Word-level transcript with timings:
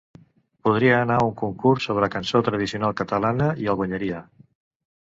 Podria 0.67 0.95
anar 1.01 1.17
a 1.23 1.27
un 1.27 1.35
concurs 1.43 1.87
sobre 1.91 2.09
cançó 2.17 2.43
tradicional 2.49 2.99
catalana 3.05 3.53
i 3.67 3.71
el 3.75 3.81
guanyaria. 3.85 4.29